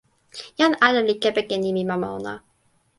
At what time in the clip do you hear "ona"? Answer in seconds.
2.17-2.33